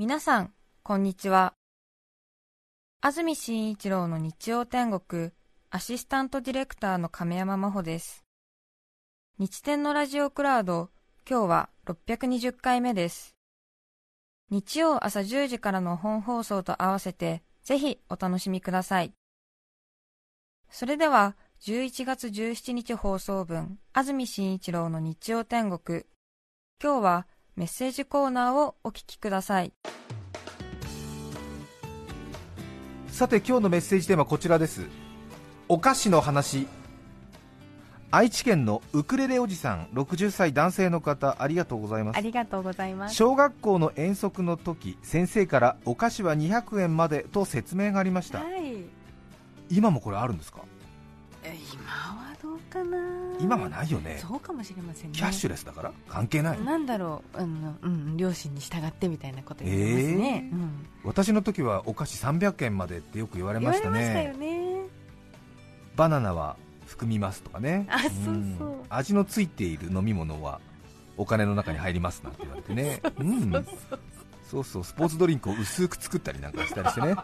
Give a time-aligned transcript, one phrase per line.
[0.00, 0.52] 皆さん、
[0.84, 1.54] こんにちは。
[3.00, 5.32] 安住紳一郎の日曜天国、
[5.70, 8.22] アシスタントディレクターの亀山真帆です。
[9.40, 10.90] 日天のラジオクラウド、
[11.28, 13.34] 今日は620回目です。
[14.50, 19.12] 日曜朝10時からの本放送と合わせて、ぜひお楽しみください。
[20.70, 26.04] それでは、11月17日放送分、安住紳一郎の日曜天国。
[26.80, 27.26] 今日は、
[27.58, 29.72] メッセージコーナーをお聞きください。
[33.08, 34.86] さて今日のメッセージテーマはこちらです。
[35.66, 36.68] お菓子の話。
[38.12, 42.16] 愛知県のウクレレおじさん60歳男性の方ありがとうございます。
[42.16, 43.16] ありがとうございます。
[43.16, 48.84] 小学校の遠足の時先生からお菓子は200円までと説明がありました、はい、
[49.68, 50.60] 今もこれあるんですか？
[51.42, 51.52] 今
[51.90, 52.27] は
[52.68, 52.98] かな。
[53.40, 54.18] 今はないよね。
[54.20, 55.18] そうかもしれませんね。
[55.18, 55.92] キャッシュレスだから？
[56.08, 56.60] 関係ない？
[56.62, 60.58] なんだろう、うん、うん、両親に従ってみたいなこと言いますね、えー？
[60.58, 64.34] うん、私の時はお菓子300円までってよく言われましたね。
[64.38, 64.82] ね。
[65.96, 66.56] バナナは
[66.86, 67.86] 含みますとかね。
[67.90, 70.60] あそうそう、うん、味のついている飲み物は
[71.16, 73.00] お金の中に入りますなんて言われてね。
[73.18, 73.66] うん。
[74.48, 74.84] そうそう。
[74.84, 77.14] スポーツドリンクを薄く作ったりなんかしたりしてね。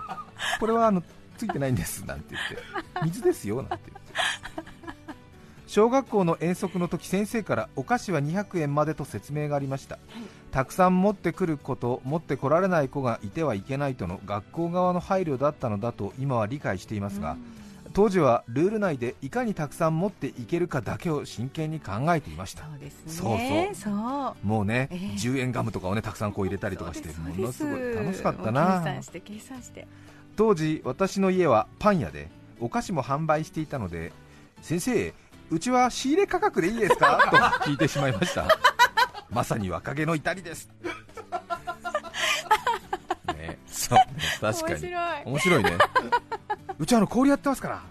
[0.60, 1.02] これはあの
[1.38, 3.04] ついてないんですなんて言って。
[3.04, 4.03] 水ですよなんて言って
[5.74, 10.22] 小学校の遠足の時先生からお菓子は200円までと説明がありました、はい、
[10.52, 17.36] たくさん持ってくる子と持ってこられない子がいてはいけないとの学校側の配慮だったのだと今は理解していますが、
[17.92, 22.62] 当時はルール内でいかにたくさん持っていけるかだけを真剣に考えていました。
[22.66, 23.12] そうですね。
[23.74, 24.46] そうそう。
[24.46, 28.78] もうね、えー、10円ガムとかをねたくさんこう入れたりとかしてものすごい楽しかったな。
[28.78, 29.88] 計算して計算して。
[30.36, 32.28] 当時私の家はパン屋で
[32.60, 34.12] お菓子も販売していたので
[34.62, 35.12] 先生
[35.50, 37.18] うちは仕入れ価格でいいですか？
[37.30, 37.36] と
[37.70, 38.46] 聞いてしまいました。
[39.30, 40.68] まさに若気の至りです。
[43.36, 44.06] ねそうね
[44.40, 44.94] 確かに。
[45.24, 45.62] 面白い。
[45.64, 45.78] ね。
[46.78, 47.82] うちはあの氷やってますから。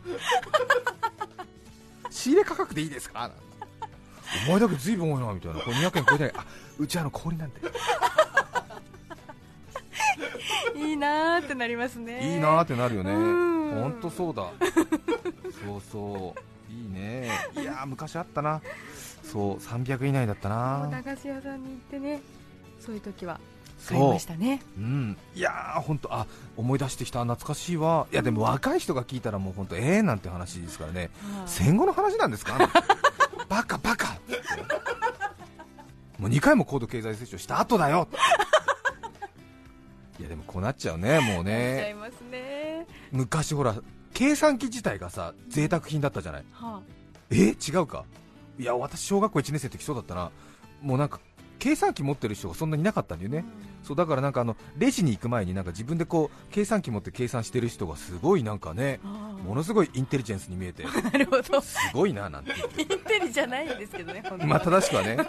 [2.09, 3.29] 仕入れ価格でいいですか？
[4.47, 5.59] お前だけずいぶん多いなみたいな。
[5.61, 6.45] これ200円超えてあ
[6.79, 7.61] うちはあの氷なんで
[10.75, 12.33] いいなーってなりますね。
[12.33, 13.11] いいなーってなるよね。
[13.13, 14.43] 本当そうだ。
[15.65, 16.39] そうそう
[16.73, 17.29] いいね。
[17.55, 18.61] いや昔あったな。
[19.23, 20.87] そう300以内だったな。
[20.91, 22.21] 駄菓子屋さんに行ってね
[22.79, 23.39] そういう時は
[23.87, 24.61] 買いましたね。
[24.77, 25.51] う、うん、いや
[25.85, 27.23] 本当あ思い出してきた。
[27.23, 28.07] 懐かしいわ。
[28.11, 32.57] いやでも若い人が聞いたらもう本当ええー、なんて話ですからね、はあ、戦後の話なんですか？
[33.49, 34.17] バ カバカ。
[36.19, 38.07] もう2回も高度経済成長した後だよ。
[40.19, 41.95] いやでもこうなっちゃうねもうね。
[42.31, 42.87] ね。
[43.11, 43.75] 昔ほら
[44.13, 46.81] 計算機自体がさ贅沢品だったじゃない、はあ、
[47.31, 47.55] え？
[47.55, 48.05] 違うか？
[48.59, 50.31] いや私小学校1年生の時そうだったな。
[50.81, 51.19] もうなんか
[51.59, 53.45] 計算機持ってる人がそんなにいなかったんだよね、うん、
[53.85, 58.99] そうだからなんかあのレジに行く前になんか自分でこう計算機持って計算してる人がすごいなんかね、
[59.45, 61.61] ものすごいインテリジェンスに見えて、 なるほど。
[61.61, 65.27] すごいななんてインテリじゃないんですけどね、まあ正しくはね、うん、 いや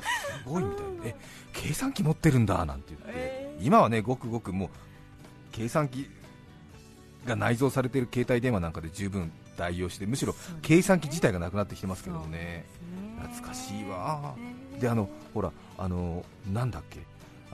[0.00, 1.16] すごいみたいな、え
[1.52, 4.68] 計算機持ってるんだなんて言って、えー、今はねごくごくもう
[5.50, 6.08] 計算機
[7.26, 12.64] が内蔵されている携帯電話なんかで十分代用してむしろ計算機自体がなくなってきてますけどね。
[13.20, 14.34] 懐かしいわ。
[14.80, 17.00] であのほらあのなんだっけ。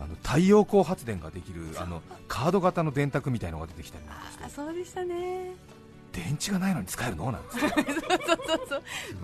[0.00, 4.44] あの太陽光発電ができるあのカード型の電卓みたいのが出てきたりなんかして。
[4.44, 5.54] あそうでしたね
[6.12, 7.30] 電池がないのに使えるの？
[7.30, 8.76] なん そうそうそうそ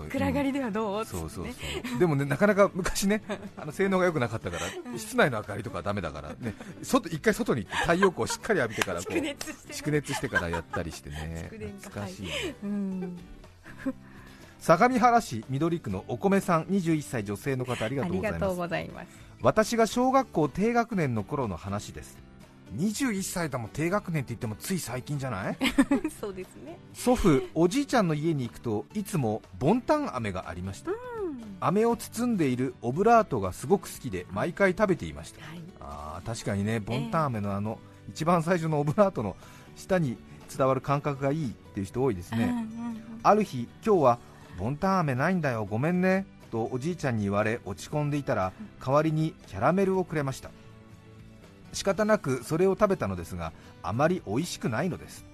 [0.05, 0.09] う。
[0.09, 1.99] 暗がりではどう、うん、そうそうそう。
[1.99, 3.21] でもねなかなか昔ね
[3.57, 6.55] あの性能が良くなかったから室内の明かりとかはだめだからね。
[6.83, 11.49] 外一回外に行って太陽光をしっかり浴びてからこう蓄熱してからやったりしてね。
[11.81, 12.29] 懐かしい、
[12.63, 13.17] うん、
[14.59, 19.07] 相模原市緑区のお米さん21歳女性の方ありがとうございます。
[19.41, 22.17] 私が小学校低学年の頃の話です
[22.73, 25.57] 21歳だも低学年って言ってもつい最近じゃない？
[26.19, 26.77] そうですね。
[26.93, 30.91] 祖父おじいちゃんの家に行くといつもボンタン飴がありました、
[31.59, 39.35] 飴を包んでいるオブラートがすごく好きで毎回食べていました、はい、あ確かにねボンタン飴のあの、えー、一番最初のオブラートの
[39.75, 40.17] 下に
[40.55, 42.65] 伝わる感覚がいいっていう人多いですね、うんうんうん、
[43.23, 44.19] ある日今日は
[44.57, 48.53] ボンタン飴ないんだよごめんねとおじいちゃんに言われ落ち込んでいたら
[48.83, 50.51] 代わりにキャラメルをくれました
[51.75, 53.51] 仕方なくそれを食べたのですが
[53.83, 55.25] あまり美味しくないのです。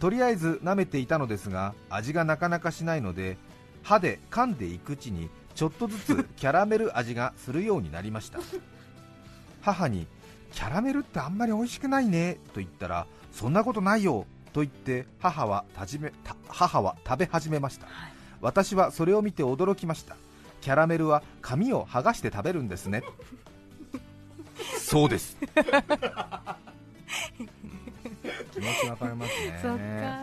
[0.00, 3.36] とりあえず舐めていたのですが味がなかなかしないので
[3.82, 8.38] 歯で噛んでいくうちにちょっとずつ キャラメル味がするようになりました。
[9.60, 10.06] 母に
[10.52, 15.64] キャラメルってあんまり美味しくないねと言ったらそんなことないよと言って母は
[15.98, 16.12] め
[16.48, 20.16] 母は食べ始めました、はい、私はそれを見て驚きました
[20.60, 23.02] キャラメルは紙を剥がして食べるんですね
[24.92, 25.38] そうです。
[25.40, 25.46] 気
[28.60, 29.58] 持ちわかりますね。
[29.62, 30.18] そっか、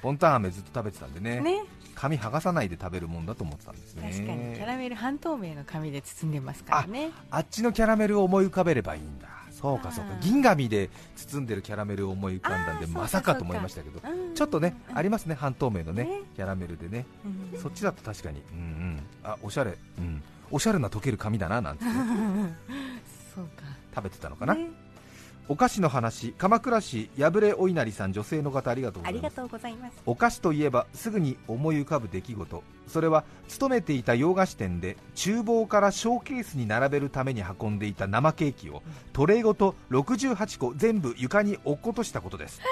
[0.00, 1.40] ボンタン飴ずっと食べてたんでね。
[1.40, 1.64] ね。
[1.96, 4.12] 紙剥がさないで食べるもんだと思ってたんですね。
[4.12, 4.54] 確かに。
[4.54, 7.10] キャラメル半透明の紙で包んでますからね。
[7.32, 9.26] あっちのキャラメルを思い浮かべればいいんだ。
[9.50, 10.12] そうかそうか。
[10.20, 14.00] 銀紙で包んでるキャラメルを思い浮かんだんでまさかと思いましたけど。
[14.36, 15.34] ちょっとね、ありますね。
[15.34, 17.06] 半透明のねキャラメルでね、
[17.60, 18.40] そっちだと確かに。
[18.52, 19.00] うんうん。
[19.24, 19.76] あおしゃれ。
[19.98, 20.22] うん。
[20.52, 21.84] おしゃれな溶ける紙だななんて、
[23.94, 24.56] 食べてたのかな、
[25.48, 26.34] お菓子の話。
[26.38, 29.24] 鎌倉市破れお稲荷さん女性の方ありがとうございます。
[29.26, 29.92] ありがとうございます。
[30.06, 32.62] お菓子といえばすぐに思い浮かぶ出来事。
[32.86, 38.82] それは勤めていた洋菓子店で厨房からショーケースに並べるために運んでいた生ケーキを
[39.12, 42.60] トレイごと68個全部床に落っことしたことです。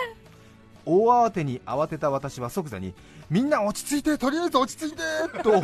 [0.87, 2.95] 大慌てに慌てた私は即座に
[3.29, 5.63] みんな落ち着いてとりあえず落ち着いてと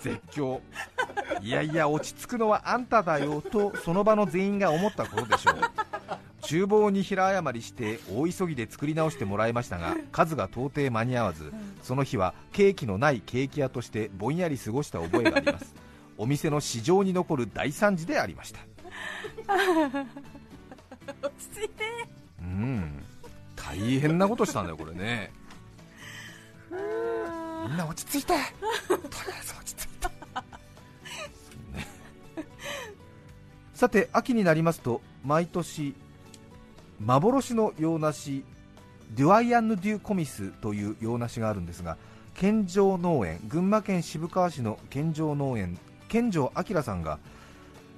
[0.00, 0.60] 絶叫
[1.42, 5.54] いやいや落ち着くのはあんただよとその場の全員が思ったことでしょう。
[6.42, 11.52] 厨房に平謝りして大急ぎで作り直してもらいましたが数が到底間に合わず
[11.82, 15.74] その日はケーキのないケーキ屋としてぼんやり過ごした覚えがあります。
[16.18, 18.60] お店の市場に残る大惨事でありました。
[21.22, 21.84] 落ち着いて
[22.40, 23.04] うん
[23.56, 25.32] 大変なことしたんだよこれね。
[26.70, 28.32] みんな落ち着いて。
[28.32, 30.08] とりあえず落ち着いて、
[33.76, 35.94] さて秋になりますと毎年
[36.98, 38.42] 幻の洋梨
[39.14, 41.98] デュアイアンヌ・デュ・コミスという洋梨があるんですが
[42.32, 45.78] 健城農園群馬県渋川市の健城農園
[46.08, 47.18] 健城明さんが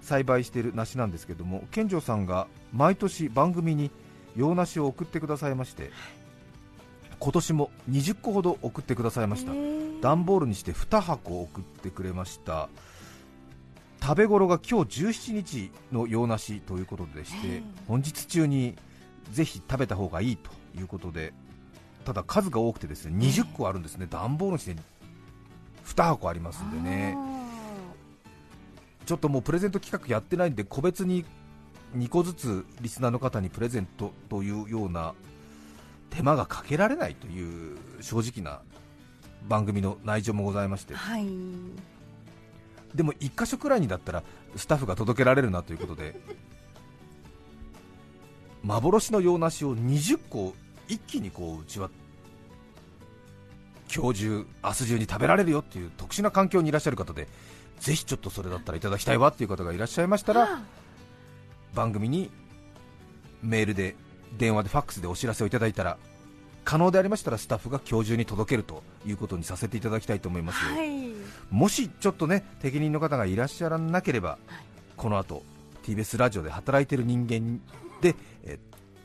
[0.02, 3.92] 栽培している梨なんですけども健城さんが毎年番組に
[4.34, 5.92] 洋梨を送ってくださいまして
[7.20, 9.52] 今年も20個ほど送ってくださいました。
[10.00, 12.68] 段ボールにして2箱送ってくれました
[14.00, 18.76] 食べ頃が今日17日の洋梨ということでして本日中に
[19.32, 21.32] ぜひ食べた方がいいということで
[22.04, 24.06] ただ数が多くてですね20個あるんですね。
[24.08, 24.76] 段ボールにして
[25.84, 27.16] 2箱ありますんでね。
[29.04, 31.24] ちょっともうプレゼント企画やってないんで個別に
[31.96, 35.14] 2個ずつリスナーの方にプレゼントというような
[36.10, 38.60] 手間がかけられないという正直な
[39.48, 41.26] 番組の内情もございまして、はい、
[42.94, 44.22] でも1箇所くらいにだったら
[44.56, 46.18] スタッフが届けられるなということで
[48.62, 50.54] 幻の洋梨を20個
[50.88, 51.90] 一気にこううちは
[53.94, 57.26] 今日中、明日中に食べられるよっていう特殊な環境にいらっしゃる方で
[57.80, 60.60] ぜひちょっとそれだったらいただきたいわっていう方がいらっしゃいましたら
[61.74, 62.30] 番組に
[63.42, 63.94] メールで
[64.36, 65.96] 電話でファックスでお知らせをいただいたら
[66.64, 71.07] 可能でありましたらスタッフが今日中に届けるということにさせていただきたいと思いますよ、はい、
[71.50, 74.38] もしちょっとね適任の方がいらっしゃらなければ、はい、
[74.96, 75.42] この後
[75.82, 77.60] TBS ラジオで働いている人間
[78.02, 78.14] で、
[78.44, 78.58] え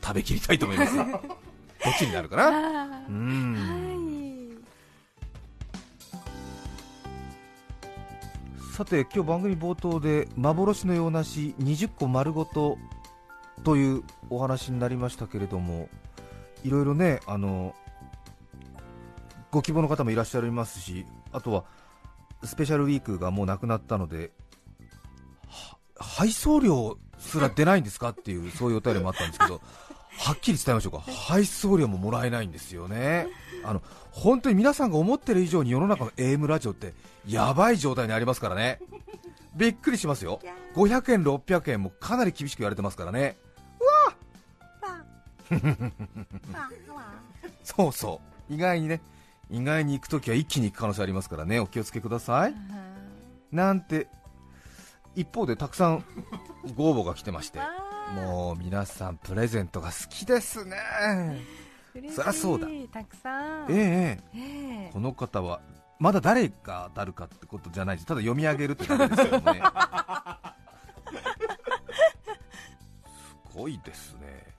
[0.04, 1.08] 食べきりたいと思います どっ
[1.98, 2.50] ちになるかな？
[3.08, 3.64] うん、は
[8.72, 12.78] い、さて今日番組冒頭で幻のようなし20個丸ごと
[13.64, 15.88] というお話になりましたけれども
[16.64, 17.74] いろいろねあの
[19.52, 21.64] ご希望の方もいらっしゃいますしあとは
[22.44, 24.32] スペシャルウィークがもうなくなったので
[25.98, 29.62] 配送料すら出ないんですかっていう そういうお便りもあったんですけど
[30.18, 31.00] はっきり伝えましょうか。
[31.00, 33.28] 配送料ももらえないんですよね。
[33.64, 33.82] あの
[34.12, 36.94] 本当に皆さんが思ってる以上に世の中の AM ラジオって
[37.28, 38.80] やばい状態にありますからね。
[39.56, 40.40] びっくりしますよ。
[40.76, 43.38] 500円600円もかなり厳しく言われてますからね。
[47.64, 48.54] そうそう。
[48.54, 49.02] 意外にね
[49.54, 51.60] 意外に行くときは一気に行く可能性ありますからね。
[51.60, 52.56] お気をつけください。
[53.52, 54.08] なんて
[55.16, 56.04] 一方でたくさん
[56.76, 57.60] ご応募が来てまして。
[58.16, 60.76] もう皆さんプレゼントが好きですね。
[61.94, 62.68] そりゃそうだ。
[62.92, 63.72] たくさん。
[63.72, 64.90] ええええ。
[64.92, 65.62] この方は
[66.00, 68.08] まだ誰が当たるかってことじゃないです。
[68.08, 69.62] ただ読み上げるってだけですけどね。
[73.54, 74.53] すごいですね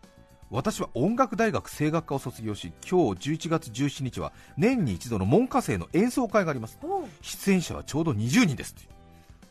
[0.55, 6.79] 私は音楽大学声楽科を卒業し今日11月17日は年に一度の門下生の演奏会があります。
[7.23, 8.77] 出演者はちょうど20人です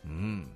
[0.05, 0.47] うん。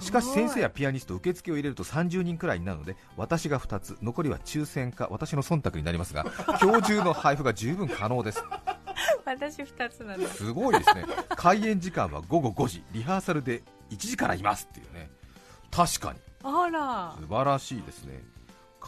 [0.00, 6.26] しかし先生やピアニスト受付を入れると30人くらいになるので私が2つ残りは抽選か私の忖度になりますが
[6.60, 8.42] 今日中の配布が十分可能です。
[9.24, 10.52] 私2つなんす。
[10.52, 11.04] ごいですね。
[11.36, 15.08] 開演時間は午後5時リハーサルで1時からいますっていうね。
[15.70, 16.18] 確かに。
[16.42, 17.14] あら。
[17.16, 18.37] 素晴らしいですね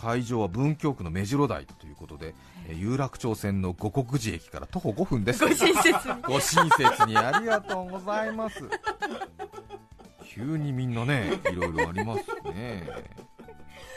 [0.00, 2.34] 会場は文京区の目白台ということで、
[2.68, 5.46] え有楽町線の五国寺駅から徒歩5分です。
[5.46, 6.22] ご親切に。
[6.26, 8.62] ご親切にありがとうございます。
[10.24, 12.88] 急にみんなねいろいろありますね。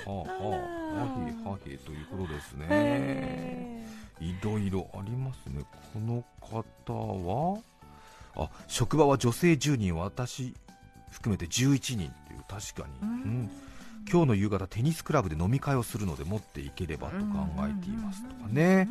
[0.06, 3.86] はあはあはへはへということですね
[4.20, 7.62] いろいろありますねこの方は
[8.36, 10.54] あ職場は女性10人私
[11.12, 13.52] 含めて11人という確かに、うん、
[14.10, 17.24] 今日の夕方テニスクラブで飲み会をするので持っていければと考
[17.60, 18.90] えていますとかね、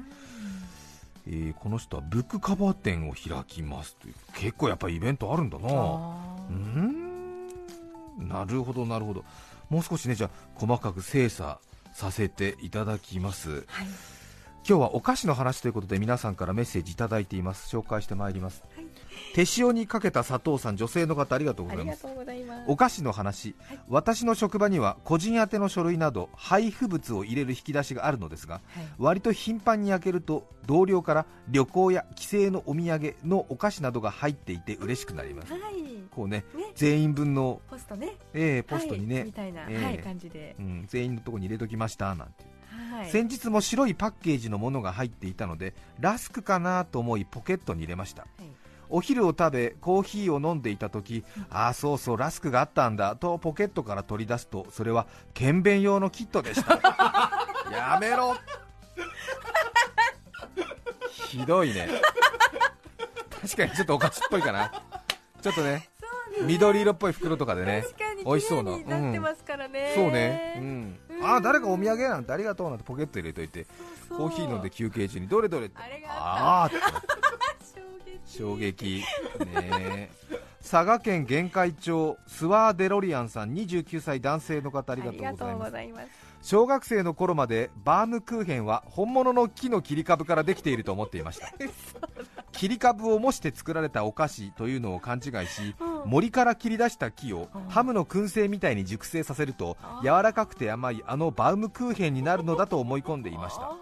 [1.26, 5.68] えー、この人はブックカバー店を開きますという結構やっぱりイベントあるんだな。
[6.50, 7.48] うん。
[8.18, 9.24] なるほどなるほど。
[9.70, 11.58] もう少しねじゃあ細かく精査
[11.94, 13.62] させていただきます、はい、
[14.68, 17.74] 今日はお菓子の話ということで皆さんからメッセージいただいています。
[17.74, 18.81] 紹介してまいります、はい
[19.34, 22.06] 手塩にかけた砂糖さん女性の方ありがとうございます。
[22.66, 28.62] お菓子の話、はい、私の職場には個人宛ての書類など配布物を入れる引き出しがあるのですが、はい、
[28.98, 35.62] 割と頻繁に開けると同僚から旅行や帰省のお土産のお菓子などが入っていて嬉しくなります、はい、
[36.10, 42.44] こうね、ね、全員分のポストね、えー、ポストにね、みたいな、えー、はい、感じで、うん、全員のところに入れときましたなんて
[43.10, 48.61] 先日も白いパッケージのものが入っていたのでラスクかなと思いポケットに入れました、はい
[48.92, 56.78] お昼を食べコーヒーを飲んでいた時ああそうそうラスクがあったんだとポケットから取り出すとそれは検便用のキットでした。
[57.72, 58.36] やめろ。
[61.10, 61.88] ひどいね。
[63.40, 64.70] 確かにちょっとお菓子っぽいかな。
[65.40, 65.88] ちょっとね
[66.42, 67.84] 緑色っぽい袋とかでね
[68.24, 73.66] 美味しそうな、うん、そうね、うん、ああ誰かお土産なんてありがとうなんてポケット入れといて
[74.08, 75.76] コーヒー飲んで休憩中にどれどれって。
[76.08, 76.76] ああって
[78.36, 79.02] 衝撃。
[79.54, 80.10] ね
[80.62, 86.08] 佐賀県玄海町スワーデロリアンさん29歳男性の方ありがとうございます。
[86.40, 91.52] 小学生の頃までバームクーヘンは本物の木の切り株からできていると思っていました。
[92.52, 95.74] 切り株を模して作られたお菓子というのを勘違いし、
[96.04, 103.76] 森から切り出した木をハムの燻製みたいに熟成させると柔らかくて甘いあのバウムクーヘンになるのだと思い込んでいました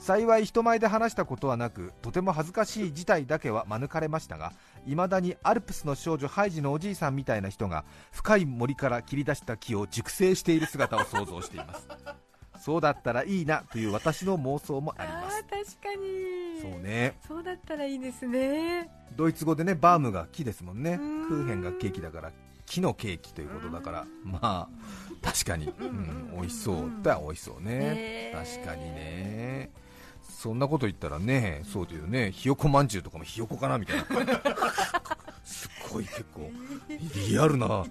[0.00, 4.54] 幸い人前で話したことはなくとても恥ずかしい事態だけは免れましたが
[4.86, 11.86] いまだにアルプスの少女ハイジのおじいさんみたいな人が深い森から切り出した木を熟成している姿を想像しています。
[12.58, 15.44] そうだったらいいなという私の妄想もあります。
[15.44, 16.60] 確かに。
[16.60, 17.14] そうね。
[17.26, 18.90] そうだったらいいですね。
[19.16, 20.98] ドイツ語でねバームが木ですもんね。
[20.98, 22.32] クーヘンがケーキだから
[22.66, 24.68] 木のケーキということだからまあ
[25.22, 26.88] 確かに、うん、美味しそう。
[26.88, 28.32] っては美味しそうね。
[28.34, 29.70] 確かにね
[30.40, 34.04] そんなこと言ったらね、そうだよね、ひよこまんじゅうとかもひよこかなみたいな、
[35.44, 36.50] すっごい結構、
[37.28, 37.84] リアルな、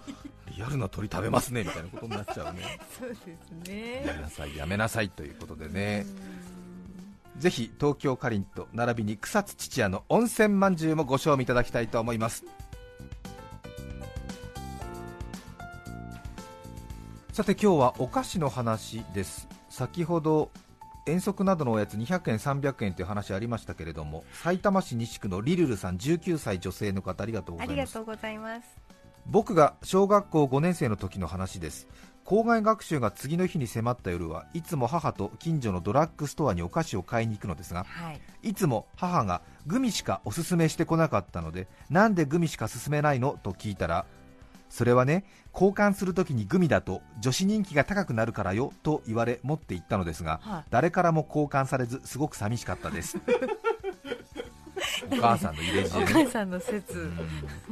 [0.58, 3.28] リアルな鳥食べますねみたいなことになっちゃうね、そうです
[3.68, 4.04] ね。
[4.04, 6.08] やめなさい、やめなさいということでね、
[7.38, 12.46] ぜひ東京かりんと並びに草津父屋の温泉まんじゅうもご賞味いただきたいと思います。
[17.32, 19.48] さて今日はお菓子の話です。
[19.70, 20.50] 先ほど
[21.10, 27.66] 遠足などのおやつ200円、300円という話ありましたけれども、さいたま市西区のリルルさん、19歳女性の方、ありがとうござ
[28.32, 28.80] います。
[29.26, 31.88] 僕が小学校5年生の時の話です。
[32.26, 43.40] 校外学習が次の日に迫った夜はいつも母と近所のドラッグストアにお菓子を買いに行くのですが、はい、いつも母がグミしかおすすめしてこなかったのでなんでグミしか勧めないの？
[43.42, 44.06] と聞いたら
[44.70, 53.18] それはね交換するときにグミだと女子人気が高くなるからよと言われ持って行ったのですが、は誰からも交換されずすごく寂しかったです。
[55.12, 57.12] お母さんの入れ知恵、ね、お母さんの説、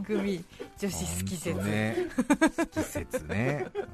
[0.02, 0.44] グミ
[0.78, 1.58] 女子好き説。
[1.62, 1.96] ね。
[2.58, 3.86] 好き説ね、うん。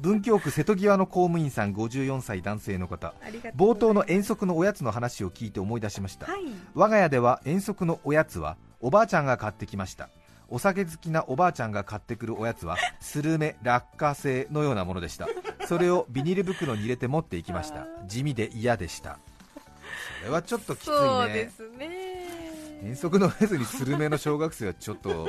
[0.00, 3.14] 文京区瀬戸際の公務員さん54歳男性の方。
[3.56, 6.42] 冒頭の遠足のおやつの話を聞いて思い出しました、はい、
[6.74, 10.08] 我が家では遠足のおやつはおばあちゃんが買ってきました
[10.50, 15.28] お酒好きなおばあちゃんが買ってくるおやつはスルメ落花生のようなものでした。
[15.66, 17.86] それをビニール袋に入れて持っていきました。
[18.06, 19.18] 地味で嫌でした。
[20.20, 20.96] それはちょっときついね。
[20.96, 22.80] そうですね。
[22.82, 25.28] 遠足のやつにスルメの小学生はちょっと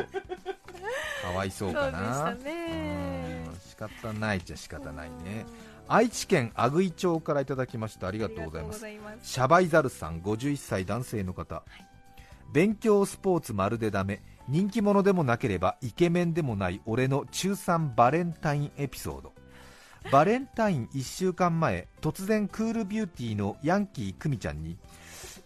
[1.21, 2.15] かわいそうかな。
[2.15, 3.45] そうでしたね。
[3.67, 5.45] 仕方ないっちゃ仕方ないね。
[5.87, 8.07] 愛知県阿久井町からいただきました。
[8.07, 8.85] ありがとうございます。
[9.21, 11.85] シャバイザルさん51歳男性の方、はい、
[12.53, 19.33] 勉強スポーツまるでダメ人気者でもなければイケメンでもない俺の中3バレンタインエピソード。
[20.12, 24.77] バレンタイン1週間前突然クールビューティーのヤンキー久美ちゃんに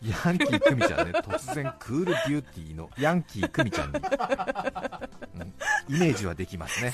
[0.02, 4.00] ヤンキー久美ちゃんね 突然クールビューティーのヤンキー久美ちゃんに、
[5.90, 6.94] うん、イメージはできますね。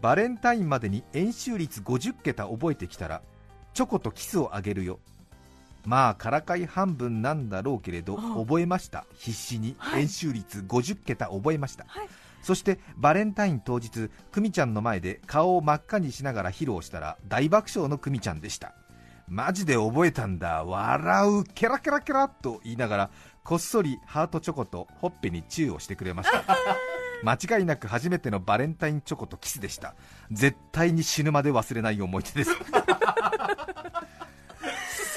[0.00, 3.22] バレンタインまでに円周率50桁覚えてきたら
[3.74, 5.00] チョコとキスをあげるよ
[5.84, 9.04] まあからかい半分なんだろうけれど覚えました。
[9.18, 9.76] 必死に。
[9.96, 12.08] 円周率50桁覚えました、はい、
[12.42, 18.74] そしてバレンタイン当日久美ちゃんの前で顔を真っ赤にしながら披露したら大爆笑の久美ちゃんでした。
[19.28, 20.64] マジで覚えたんだ。
[20.64, 21.44] 笑う。
[21.44, 23.10] ケラケラケラと言いながら
[23.44, 26.44] こっそりハートチョコとほっぺにチューをしてくれました。
[27.24, 29.94] 間違いなく初めてのバレンタインチョコとキスでした。
[30.30, 32.56] 絶対に死ぬまで忘れない思い出です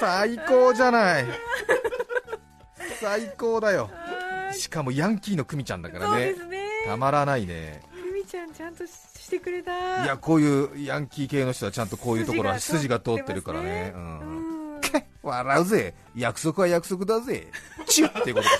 [0.02, 1.26] 最高じゃない。
[3.00, 3.88] 最高だよ。
[4.52, 6.34] しかもヤンキーの久美ちゃんだからね。
[6.84, 7.80] たまらないね。
[7.94, 10.04] 久美ちゃんちゃんとしてくれた。
[10.04, 14.80] いやこういうヤンキー系の人はちゃんとこういうところは筋が通ってるからね、うん、
[15.22, 15.94] 笑うぜ。
[16.16, 17.46] 約束は約束だぜ。
[17.86, 18.52] チュッってことでし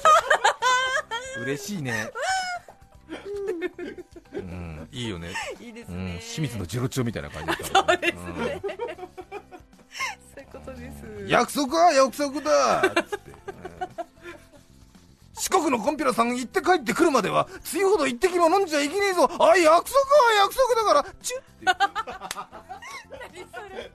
[1.38, 1.40] ょ。
[1.42, 2.08] 嬉しいね。
[4.34, 5.32] うん、いいよね。
[5.60, 7.56] いいですね、うん、清水のジロチョみたいな感じだ
[7.86, 8.81] そうですね、うん、
[11.26, 12.78] 約束は約束だ。
[12.78, 13.32] っつって、
[15.34, 19.24] 四国のコンピラさん行って帰ってくるまでは梅雨ほど一滴も飲んじゃいけねえぞ。
[19.24, 19.84] あ約束は
[20.38, 21.04] 約束だから。
[21.20, 21.76] チュッ。
[23.10, 23.90] 何それ。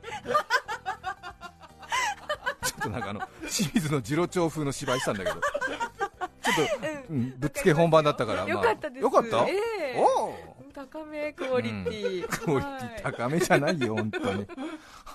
[2.63, 5.35] ちょっとなんかあの清水の次郎長風の芝居したんだけど。
[5.35, 9.01] ちょっと、うん、ぶっつけ本番だったから、まあ、よかったです。
[9.01, 10.33] よかった、えー、お
[10.73, 14.47] 高めクオリティ、うん、クオリティ高めじゃないよ本当に。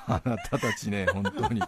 [0.07, 1.63] あなたたちね本当に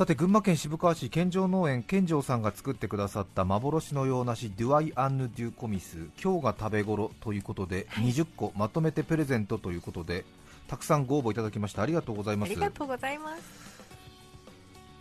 [0.00, 10.24] さて群馬県渋川市健丈農園健丈さんが作ってくださった幻の洋梨ドワイアンヌ・デュ・コミス今日が食べ頃ということで、20個まとめてプレゼントということで
[10.68, 12.52] たくさんご応募いただきましてありがとうございます。
[12.52, 13.42] ありがとうございます。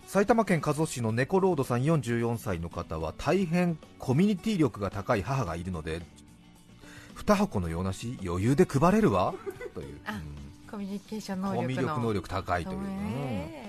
[0.06, 6.02] 埼玉県加須市の猫ロードさん44歳の方は大変コミュニティ力が高い母がいるので
[7.16, 9.34] 2箱の洋梨余裕で配れるわ。
[9.74, 9.96] という、
[10.68, 13.69] うん、コミュニケーション能力コミュ力能力高いという、うん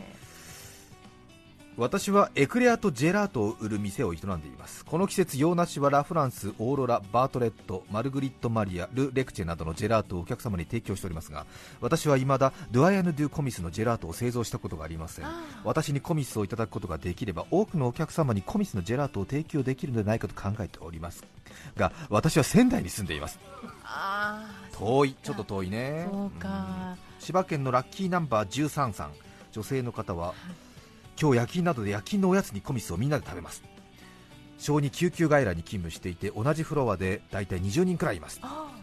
[1.81, 4.85] 私はエクレアとジェラートを売る店を営んでいます。
[4.85, 11.47] この季節洋梨はラ・フランスオーロラバートレットマルグリット・マリアル・レクチェなどのジェラートをお客様に提供しておりますが
[11.81, 15.25] 私は未だドゥアヤヌ・ドゥ・コミスのジェラートを製造したことがありません。
[15.65, 21.25] 私にコミスをいただくことができれば多くのお客様にコミスのジェラートを提供できるのではないかと考えております。
[21.79, 23.39] が私は仙台に住んでいます。
[24.75, 25.15] 遠い。
[25.23, 26.31] ちょっと遠いね、うん、
[27.21, 29.13] 千葉県のラッキーナンバー13さん。
[29.53, 30.35] 女性の方は、
[31.21, 33.63] 今日夜勤などで夜勤のおやつにコミスをみんなで食べます。
[34.59, 38.41] 小児救急外来に勤務していて同じフロアで大体20人くらいいます。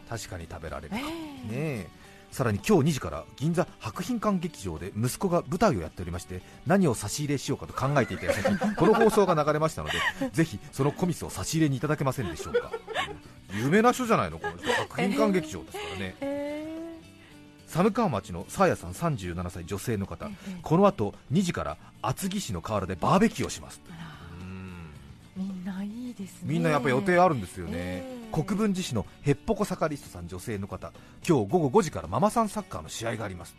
[0.08, 1.88] 確かに食べられるか、えー、ね
[2.30, 9.94] さらに今日2時から銀座博品館劇場で息子が舞台をやっておりまして何を差し入れしようかと考えていた矢先 この放送が流れましたので
[10.32, 12.70] ぜひそのコミスを差し入れにいただけませんでしょうか。
[13.54, 14.38] 有名な人じゃないの？
[14.38, 14.66] この人。
[14.72, 16.37] 博品館劇場ですからね、えー
[17.68, 20.30] 寒川町のさあやさん37歳女性の方、
[20.62, 23.80] この後2時から厚木市の河原でバーベキューをします。
[25.36, 26.52] みんないいですね。
[26.52, 30.92] みんなやっぱ予定あるんですよね、えー、国分寺市のヘッポコサカリストさん女性の方。
[31.26, 33.54] 今日午後5時からママさんサッカーの試合があります。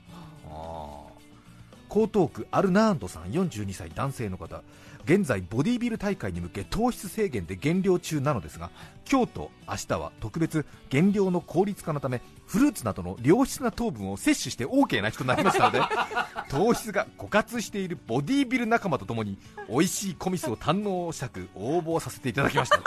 [1.91, 4.61] 江東区アルナーンドさん42歳男性の方
[5.05, 8.69] 現在ボディビル大会に向け糖質制限で減量中なのですが
[9.09, 15.81] 今日と明日は特別減量の効率化のためフルーツなどの良質な糖分を摂取して OK な人になりましたので
[16.49, 22.77] 糖質が枯渇しているボディビル仲間とともに美味しいコミスを堪能したく応募させていただきました。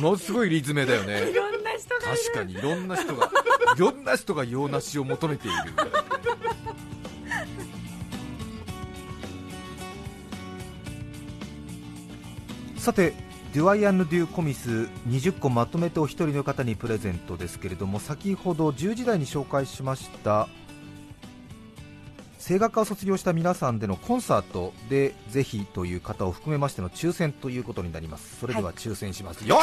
[0.00, 1.20] ものすごいリズムだよね。
[2.32, 3.30] 確かにいろんな人が
[3.76, 5.56] いろんな人が洋梨を求めている
[12.86, 13.14] さて
[13.52, 20.46] デュアイアンヌ・デュ・コミス20個まとめてお一人の方にプレゼントですけれども先ほど10時台に紹介しました
[22.38, 28.38] 声楽科を卒業した皆さんでのコンサートでぜひという方を含めましての抽選ということになります。
[28.38, 29.58] それでは抽選します、はい、よ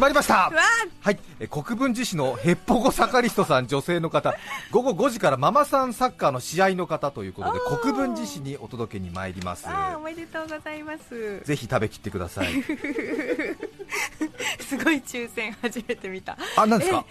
[0.00, 0.50] 決まりました。
[1.02, 1.18] はい。
[1.50, 4.34] 国分寺市のヘッポコサカリストさん女性の方。
[4.70, 9.66] 午後5時からママさんサッカーの試合の方ということで国分寺市にお届けに参ります。
[9.94, 11.40] おめでとうございます。
[11.44, 12.46] ぜひ食べきってください。
[14.64, 16.38] すごい抽選初めて見た。
[16.56, 17.04] あなんですか？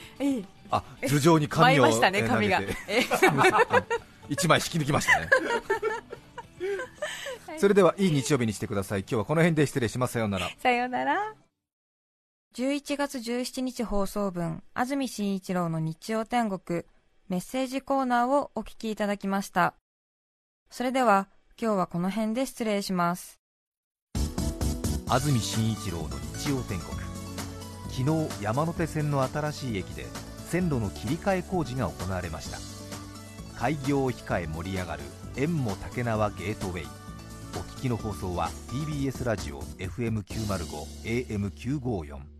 [0.71, 2.59] あ頭上に紙をましたね紙が。
[4.29, 5.29] 1枚引き抜きましたね。
[7.59, 9.01] それではいい日曜日にしてください。
[9.01, 10.13] 今日はこの辺で失礼します。
[10.13, 10.49] さようなら。
[10.57, 11.35] さようなら
[12.55, 16.81] 11月17日放送分安住紳一郎の日曜天国
[17.29, 19.75] メッセージコーナーをお聞きいただきました。
[20.71, 21.29] それでは
[21.61, 23.39] 今日はこの辺で失礼します。
[25.07, 26.97] 安住紳一郎の日曜天国。
[27.91, 30.07] 昨日山手線の新しい駅で
[30.47, 32.57] 線路の切り替え工事が行われました。
[33.59, 35.03] 開業を控え盛り上がる
[35.35, 36.87] 縁も竹縄ゲートウェイ。
[37.55, 42.38] お聞きの放送は TBS ラジオ FM905 AM954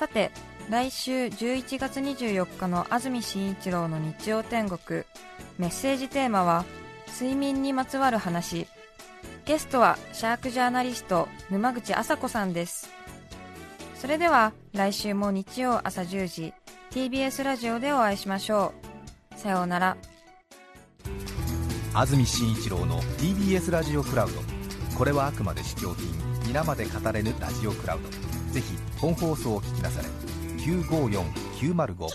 [0.00, 0.30] さて
[0.70, 5.04] 来週11月24日の安住紳一郎の日曜天国。
[5.58, 6.64] メッセージテーマは
[7.12, 8.66] 睡眠にまつわる話。
[9.44, 12.88] ゲストはシャークジャーナリスト沼口麻子さんです。
[13.94, 16.54] それでは来週も日曜朝10時
[16.92, 18.72] TBS ラジオでお会いしましょ
[19.36, 19.38] う。
[19.38, 19.98] さようなら。
[21.92, 24.40] 安住紳一郎の TBS ラジオクラウド。
[24.96, 26.08] これはあくまで試供品
[26.46, 28.08] 皆まで語れぬラジオクラウド。
[28.54, 30.08] ぜひ本放送を聞きなされ
[30.58, 32.06] 954905